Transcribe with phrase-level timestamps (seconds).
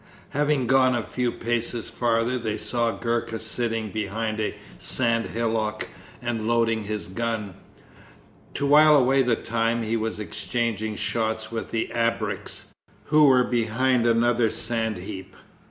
[0.29, 5.89] Having gone a few paces farther they saw Gurka sitting behind a sand hillock
[6.23, 7.53] and loading his gun.
[8.55, 14.07] To while away the time he was exchanging shots with the ABREKS, who were behind
[14.07, 15.35] another sand heap.